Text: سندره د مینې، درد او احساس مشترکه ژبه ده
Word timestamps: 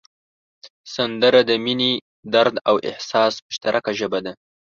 سندره 0.95 1.39
د 1.49 1.51
مینې، 1.63 1.91
درد 2.33 2.55
او 2.69 2.75
احساس 2.89 3.33
مشترکه 3.47 3.91
ژبه 3.99 4.19
ده 4.25 4.31